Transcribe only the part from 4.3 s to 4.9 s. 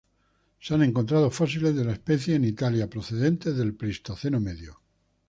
medio.